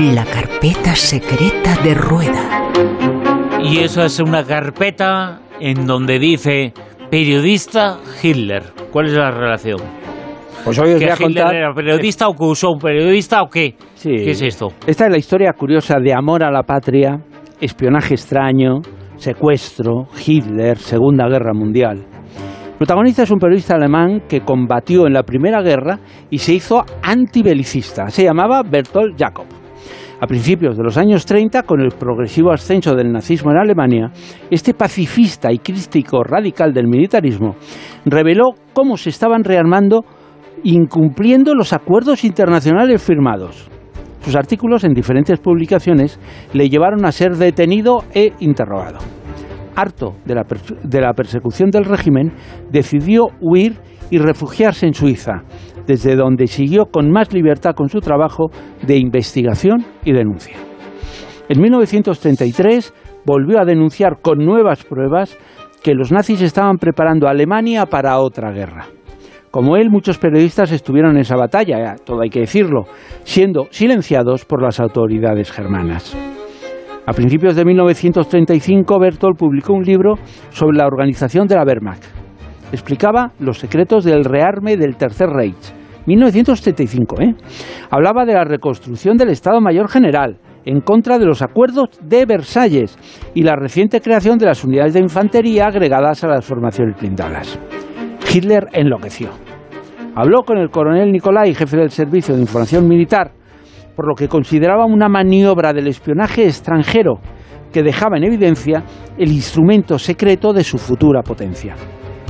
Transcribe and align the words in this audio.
La 0.00 0.24
carpeta 0.24 0.94
secreta 0.96 1.76
de 1.84 1.92
Rueda. 1.92 2.72
Y 3.62 3.80
eso 3.80 4.02
es 4.02 4.18
una 4.18 4.42
carpeta 4.44 5.40
en 5.60 5.86
donde 5.86 6.18
dice 6.18 6.72
periodista 7.10 7.98
Hitler. 8.22 8.62
¿Cuál 8.90 9.08
es 9.08 9.12
la 9.12 9.30
relación? 9.30 9.78
Pues 10.64 10.78
hoy 10.78 10.94
os 10.94 10.98
¿Que 11.00 11.04
voy 11.04 11.10
a 11.10 11.14
Hitler 11.16 11.18
contar... 11.18 11.54
era 11.54 11.74
periodista 11.74 12.28
o 12.28 12.34
que 12.34 12.44
usó 12.44 12.70
un 12.70 12.78
periodista 12.78 13.42
o 13.42 13.50
qué? 13.50 13.74
Sí. 13.92 14.08
¿Qué 14.08 14.30
es 14.30 14.40
esto? 14.40 14.68
Esta 14.86 15.04
es 15.04 15.10
la 15.10 15.18
historia 15.18 15.52
curiosa 15.52 15.98
de 16.02 16.14
amor 16.14 16.44
a 16.44 16.50
la 16.50 16.62
patria, 16.62 17.20
espionaje 17.60 18.14
extraño, 18.14 18.80
secuestro, 19.16 20.06
Hitler, 20.26 20.78
Segunda 20.78 21.28
Guerra 21.28 21.52
Mundial. 21.52 21.98
El 21.98 22.76
protagonista 22.78 23.24
es 23.24 23.30
un 23.30 23.38
periodista 23.38 23.74
alemán 23.74 24.22
que 24.26 24.40
combatió 24.40 25.06
en 25.06 25.12
la 25.12 25.24
Primera 25.24 25.60
Guerra 25.60 25.98
y 26.30 26.38
se 26.38 26.54
hizo 26.54 26.86
antibelicista. 27.02 28.08
Se 28.08 28.24
llamaba 28.24 28.62
Bertolt 28.62 29.18
Jacob. 29.18 29.59
A 30.22 30.26
principios 30.26 30.76
de 30.76 30.84
los 30.84 30.98
años 30.98 31.24
30, 31.24 31.62
con 31.62 31.80
el 31.80 31.92
progresivo 31.92 32.52
ascenso 32.52 32.94
del 32.94 33.10
nazismo 33.10 33.52
en 33.52 33.56
Alemania, 33.56 34.10
este 34.50 34.74
pacifista 34.74 35.50
y 35.50 35.58
crítico 35.58 36.22
radical 36.22 36.74
del 36.74 36.88
militarismo 36.88 37.56
reveló 38.04 38.50
cómo 38.74 38.98
se 38.98 39.08
estaban 39.08 39.44
rearmando 39.44 40.04
incumpliendo 40.62 41.54
los 41.54 41.72
acuerdos 41.72 42.22
internacionales 42.24 43.02
firmados. 43.02 43.70
Sus 44.22 44.36
artículos 44.36 44.84
en 44.84 44.92
diferentes 44.92 45.40
publicaciones 45.40 46.20
le 46.52 46.68
llevaron 46.68 47.06
a 47.06 47.12
ser 47.12 47.36
detenido 47.36 48.04
e 48.12 48.34
interrogado. 48.40 48.98
Harto 49.80 50.16
de 50.24 50.34
la, 50.34 50.44
de 50.82 51.00
la 51.00 51.12
persecución 51.14 51.70
del 51.70 51.84
régimen, 51.84 52.32
decidió 52.70 53.28
huir 53.40 53.78
y 54.10 54.18
refugiarse 54.18 54.86
en 54.86 54.94
Suiza, 54.94 55.42
desde 55.86 56.16
donde 56.16 56.46
siguió 56.46 56.86
con 56.86 57.10
más 57.10 57.32
libertad 57.32 57.74
con 57.74 57.88
su 57.88 58.00
trabajo 58.00 58.50
de 58.86 58.98
investigación 58.98 59.84
y 60.04 60.12
denuncia. 60.12 60.56
En 61.48 61.60
1933 61.60 62.94
volvió 63.24 63.60
a 63.60 63.64
denunciar 63.64 64.20
con 64.20 64.38
nuevas 64.38 64.84
pruebas 64.84 65.36
que 65.82 65.94
los 65.94 66.12
nazis 66.12 66.42
estaban 66.42 66.78
preparando 66.78 67.26
a 67.26 67.30
Alemania 67.30 67.86
para 67.86 68.18
otra 68.18 68.52
guerra. 68.52 68.86
Como 69.50 69.76
él, 69.76 69.90
muchos 69.90 70.18
periodistas 70.18 70.70
estuvieron 70.70 71.12
en 71.12 71.22
esa 71.22 71.36
batalla, 71.36 71.96
todo 72.04 72.20
hay 72.22 72.30
que 72.30 72.40
decirlo, 72.40 72.84
siendo 73.24 73.66
silenciados 73.70 74.44
por 74.44 74.62
las 74.62 74.78
autoridades 74.78 75.50
germanas. 75.50 76.16
A 77.10 77.12
principios 77.12 77.56
de 77.56 77.64
1935, 77.64 79.00
Bertolt 79.00 79.36
publicó 79.36 79.72
un 79.72 79.82
libro 79.82 80.14
sobre 80.50 80.78
la 80.78 80.86
organización 80.86 81.48
de 81.48 81.56
la 81.56 81.64
Wehrmacht. 81.64 82.04
Explicaba 82.70 83.32
los 83.40 83.58
secretos 83.58 84.04
del 84.04 84.24
rearme 84.24 84.76
del 84.76 84.94
Tercer 84.94 85.28
Reich. 85.28 85.74
1935, 86.06 87.20
¿eh? 87.20 87.34
Hablaba 87.90 88.24
de 88.24 88.34
la 88.34 88.44
reconstrucción 88.44 89.16
del 89.16 89.30
Estado 89.30 89.60
Mayor 89.60 89.88
General, 89.88 90.38
en 90.64 90.82
contra 90.82 91.18
de 91.18 91.26
los 91.26 91.42
acuerdos 91.42 91.88
de 92.00 92.26
Versalles 92.26 92.96
y 93.34 93.42
la 93.42 93.56
reciente 93.56 94.00
creación 94.00 94.38
de 94.38 94.46
las 94.46 94.64
unidades 94.64 94.94
de 94.94 95.00
infantería 95.00 95.66
agregadas 95.66 96.22
a 96.22 96.28
las 96.28 96.46
formaciones 96.46 96.94
blindadas. 96.96 97.58
Hitler 98.32 98.68
enloqueció. 98.72 99.30
Habló 100.14 100.44
con 100.44 100.58
el 100.58 100.70
coronel 100.70 101.10
Nicolai, 101.10 101.54
jefe 101.54 101.76
del 101.76 101.90
Servicio 101.90 102.36
de 102.36 102.42
Información 102.42 102.86
Militar, 102.86 103.32
por 104.00 104.08
lo 104.08 104.14
que 104.14 104.28
consideraba 104.28 104.86
una 104.86 105.10
maniobra 105.10 105.74
del 105.74 105.86
espionaje 105.86 106.46
extranjero 106.46 107.20
que 107.70 107.82
dejaba 107.82 108.16
en 108.16 108.24
evidencia 108.24 108.82
el 109.18 109.30
instrumento 109.30 109.98
secreto 109.98 110.54
de 110.54 110.64
su 110.64 110.78
futura 110.78 111.20
potencia. 111.20 111.74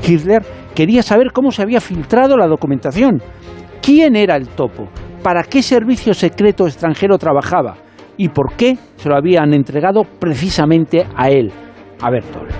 Hitler 0.00 0.44
quería 0.76 1.02
saber 1.02 1.32
cómo 1.32 1.50
se 1.50 1.62
había 1.62 1.80
filtrado 1.80 2.36
la 2.36 2.46
documentación, 2.46 3.20
quién 3.82 4.14
era 4.14 4.36
el 4.36 4.46
topo, 4.50 4.86
para 5.24 5.42
qué 5.42 5.60
servicio 5.60 6.14
secreto 6.14 6.68
extranjero 6.68 7.18
trabajaba 7.18 7.74
y 8.16 8.28
por 8.28 8.54
qué 8.54 8.78
se 8.94 9.08
lo 9.08 9.16
habían 9.16 9.52
entregado 9.52 10.02
precisamente 10.04 11.04
a 11.16 11.30
él, 11.30 11.50
a 12.00 12.10
Bertolt. 12.12 12.52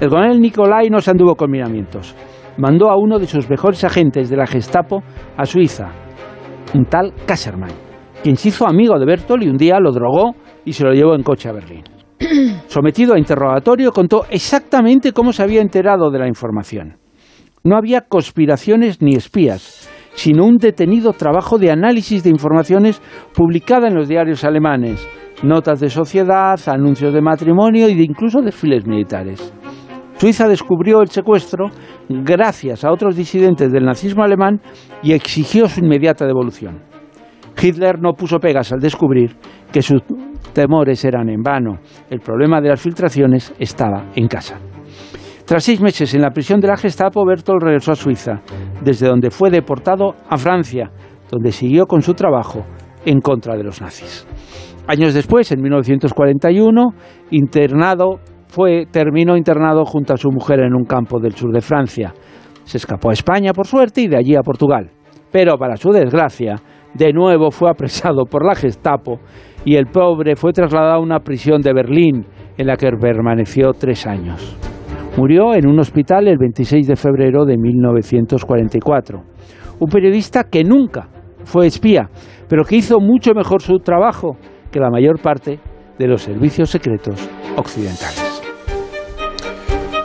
El 0.00 0.08
coronel 0.08 0.40
Nicolai 0.40 0.88
no 0.88 1.00
se 1.00 1.10
anduvo 1.10 1.34
con 1.34 1.50
miramientos. 1.50 2.14
Mandó 2.58 2.90
a 2.90 2.96
uno 2.96 3.18
de 3.18 3.26
sus 3.26 3.50
mejores 3.50 3.82
agentes 3.82 4.30
de 4.30 4.36
la 4.36 4.46
Gestapo 4.46 5.02
a 5.36 5.44
Suiza, 5.44 5.88
un 6.76 6.84
tal 6.84 7.12
Kassermann, 7.26 7.89
quien 8.22 8.36
se 8.36 8.48
hizo 8.48 8.66
amigo 8.66 8.98
de 8.98 9.06
Bertolt 9.06 9.42
y 9.42 9.48
un 9.48 9.56
día 9.56 9.78
lo 9.80 9.92
drogó 9.92 10.34
y 10.64 10.72
se 10.72 10.84
lo 10.84 10.92
llevó 10.92 11.14
en 11.14 11.22
coche 11.22 11.48
a 11.48 11.52
Berlín. 11.52 11.84
Sometido 12.66 13.14
a 13.14 13.18
interrogatorio, 13.18 13.92
contó 13.92 14.24
exactamente 14.30 15.12
cómo 15.12 15.32
se 15.32 15.42
había 15.42 15.62
enterado 15.62 16.10
de 16.10 16.18
la 16.18 16.28
información. 16.28 16.98
No 17.64 17.76
había 17.76 18.02
conspiraciones 18.02 19.00
ni 19.00 19.14
espías, 19.14 19.88
sino 20.14 20.44
un 20.44 20.58
detenido 20.58 21.12
trabajo 21.12 21.58
de 21.58 21.70
análisis 21.70 22.22
de 22.22 22.30
informaciones 22.30 23.00
publicada 23.34 23.88
en 23.88 23.94
los 23.94 24.08
diarios 24.08 24.44
alemanes, 24.44 25.06
notas 25.42 25.80
de 25.80 25.88
sociedad, 25.88 26.58
anuncios 26.66 27.14
de 27.14 27.22
matrimonio 27.22 27.88
y 27.88 27.94
de 27.94 28.02
incluso 28.02 28.42
desfiles 28.42 28.86
militares. 28.86 29.52
Suiza 30.18 30.46
descubrió 30.48 31.00
el 31.00 31.08
secuestro 31.08 31.70
gracias 32.10 32.84
a 32.84 32.92
otros 32.92 33.16
disidentes 33.16 33.72
del 33.72 33.86
nazismo 33.86 34.22
alemán 34.22 34.60
y 35.02 35.12
exigió 35.12 35.66
su 35.66 35.80
inmediata 35.80 36.26
devolución. 36.26 36.90
Hitler 37.60 38.00
no 38.00 38.12
puso 38.12 38.38
pegas 38.38 38.72
al 38.72 38.80
descubrir 38.80 39.36
que 39.72 39.82
sus 39.82 40.02
temores 40.52 41.04
eran 41.04 41.28
en 41.28 41.42
vano. 41.42 41.78
El 42.08 42.20
problema 42.20 42.60
de 42.60 42.68
las 42.68 42.80
filtraciones 42.80 43.54
estaba 43.58 44.06
en 44.14 44.28
casa. 44.28 44.58
Tras 45.44 45.64
seis 45.64 45.80
meses 45.80 46.14
en 46.14 46.22
la 46.22 46.30
prisión 46.30 46.60
de 46.60 46.68
la 46.68 46.76
Gestapo, 46.76 47.24
Bertolt 47.26 47.62
regresó 47.62 47.92
a 47.92 47.96
Suiza, 47.96 48.40
desde 48.82 49.08
donde 49.08 49.30
fue 49.30 49.50
deportado 49.50 50.14
a 50.28 50.36
Francia, 50.36 50.90
donde 51.28 51.50
siguió 51.50 51.86
con 51.86 52.02
su 52.02 52.14
trabajo 52.14 52.64
en 53.04 53.20
contra 53.20 53.56
de 53.56 53.64
los 53.64 53.80
nazis. 53.80 54.26
Años 54.86 55.14
después, 55.14 55.50
en 55.52 55.60
1941, 55.60 56.94
internado, 57.30 58.20
fue, 58.48 58.86
terminó 58.90 59.36
internado 59.36 59.84
junto 59.84 60.14
a 60.14 60.16
su 60.16 60.30
mujer 60.30 60.60
en 60.60 60.74
un 60.74 60.84
campo 60.84 61.20
del 61.20 61.34
sur 61.34 61.52
de 61.52 61.60
Francia. 61.60 62.12
Se 62.64 62.78
escapó 62.78 63.10
a 63.10 63.12
España, 63.12 63.52
por 63.52 63.66
suerte, 63.66 64.02
y 64.02 64.08
de 64.08 64.18
allí 64.18 64.34
a 64.34 64.42
Portugal. 64.42 64.90
Pero, 65.30 65.56
para 65.58 65.76
su 65.76 65.90
desgracia, 65.90 66.56
de 66.94 67.12
nuevo 67.12 67.50
fue 67.50 67.70
apresado 67.70 68.24
por 68.24 68.44
la 68.44 68.54
Gestapo 68.54 69.20
y 69.64 69.76
el 69.76 69.86
pobre 69.86 70.36
fue 70.36 70.52
trasladado 70.52 70.94
a 70.94 71.00
una 71.00 71.20
prisión 71.20 71.60
de 71.60 71.72
Berlín, 71.72 72.26
en 72.56 72.66
la 72.66 72.76
que 72.76 72.90
permaneció 72.90 73.72
tres 73.72 74.06
años. 74.06 74.56
Murió 75.16 75.54
en 75.54 75.66
un 75.66 75.78
hospital 75.78 76.28
el 76.28 76.38
26 76.38 76.86
de 76.86 76.96
febrero 76.96 77.44
de 77.44 77.56
1944. 77.56 79.22
Un 79.80 79.88
periodista 79.88 80.44
que 80.44 80.62
nunca 80.62 81.08
fue 81.44 81.66
espía, 81.66 82.08
pero 82.48 82.64
que 82.64 82.76
hizo 82.76 83.00
mucho 83.00 83.32
mejor 83.34 83.62
su 83.62 83.78
trabajo 83.78 84.36
que 84.70 84.78
la 84.78 84.90
mayor 84.90 85.20
parte 85.20 85.58
de 85.98 86.06
los 86.06 86.22
servicios 86.22 86.70
secretos 86.70 87.28
occidentales. 87.56 88.29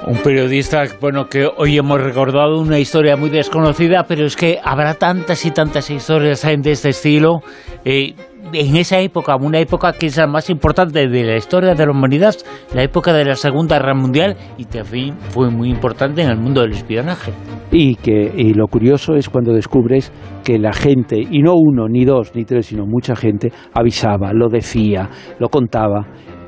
Un 0.08 0.18
periodista, 0.20 0.84
bueno, 1.02 1.28
que 1.28 1.48
hoy 1.58 1.78
hemos 1.78 2.00
recordado 2.00 2.60
una 2.60 2.78
historia 2.78 3.18
muy 3.18 3.32
desconocida, 3.32 4.04
pero 4.08 4.26
es 4.26 4.36
que 4.36 4.60
habrá 4.64 4.94
tantas 4.94 5.44
y 5.48 5.52
tantas 5.52 5.90
historias 5.90 6.44
de 6.44 6.72
este 6.72 6.90
estilo. 6.90 7.40
eh, 7.84 8.14
en 8.54 8.76
esa 8.76 9.00
época, 9.00 9.36
una 9.36 9.60
época 9.60 9.94
que 9.94 10.06
es 10.06 10.18
la 10.18 10.28
más 10.28 10.52
importante 10.52 11.08
de 11.08 11.24
la 11.24 11.36
historia 11.36 11.74
de 11.74 11.86
la 11.86 11.92
humanidad, 11.92 12.36
la 12.74 12.84
época 12.84 13.12
de 13.12 13.26
la 13.26 13.36
Segunda 13.36 13.78
Guerra 13.78 13.96
Mundial, 13.96 14.38
y 14.58 14.66
también 14.66 15.18
fue 15.30 15.50
muy 15.50 15.70
importante 15.70 16.22
en 16.22 16.30
el 16.30 16.38
mundo 16.38 16.62
del 16.62 16.74
espionaje. 16.74 17.34
Y, 17.72 17.96
que, 17.96 18.32
y 18.36 18.54
lo 18.54 18.68
curioso 18.68 19.16
es 19.16 19.30
cuando 19.30 19.54
descubres 19.54 20.12
que 20.44 20.60
la 20.60 20.74
gente, 20.74 21.18
y 21.20 21.42
no 21.42 21.54
uno, 21.56 21.88
ni 21.90 22.06
dos, 22.06 22.36
ni 22.36 22.46
tres, 22.46 22.68
sino 22.68 22.86
mucha 22.86 23.16
gente, 23.16 23.52
avisaba, 23.74 24.32
lo 24.34 24.48
decía, 24.48 25.10
lo 25.40 25.50
contaba, 25.50 26.06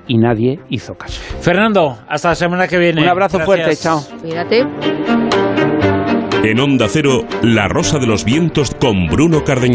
y 0.08 0.18
nadie 0.18 0.60
hizo 0.70 0.96
caso. 0.96 1.22
Fernando, 1.42 1.98
hasta 2.08 2.30
la 2.30 2.36
semana 2.36 2.68
que 2.68 2.78
viene. 2.78 3.02
Un 3.02 3.10
abrazo 3.10 3.40
fuerte, 3.40 3.76
chao. 3.76 4.02
Fíjate. 4.22 4.66
En 6.44 6.60
Onda 6.60 6.88
Cero, 6.88 7.26
La 7.42 7.68
Rosa 7.68 8.00
de 8.00 8.08
los 8.08 8.24
Vientos 8.24 8.74
con 8.80 9.08
Bruno 9.08 9.44
Cardeñosa. 9.44 9.66